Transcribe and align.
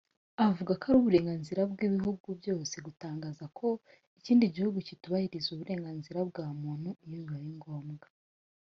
avuga 0.49 0.71
ko 0.79 0.83
ari 0.87 0.97
uburenganzira 1.01 1.61
bw’ibihugu 1.71 2.27
byose 2.39 2.75
gutangaza 2.85 3.43
ko 3.57 3.67
ikindi 4.19 4.53
gihugu 4.55 4.77
kitubahiriza 4.87 5.47
uburenganzira 5.51 6.19
bwa 6.29 6.45
muntu 6.61 6.89
iyo 7.05 7.11
bibaye 7.11 7.49
ngombwa 7.59 8.07